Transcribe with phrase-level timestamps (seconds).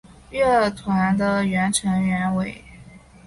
[0.31, 2.65] 乐团的原成员为。